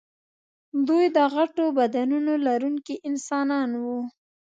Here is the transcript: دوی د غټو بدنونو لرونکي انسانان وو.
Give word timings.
دوی 0.87 1.05
د 1.15 1.19
غټو 1.35 1.65
بدنونو 1.79 2.33
لرونکي 2.47 2.95
انسانان 3.09 3.69
وو. 3.83 3.99